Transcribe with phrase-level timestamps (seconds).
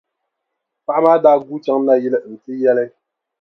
[0.85, 2.85] Paɣa maa daa guui chaŋ nayili n-ti yɛli.